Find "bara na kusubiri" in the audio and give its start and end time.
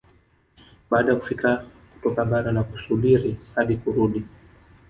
2.25-3.37